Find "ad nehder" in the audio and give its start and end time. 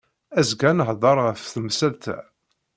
0.69-1.17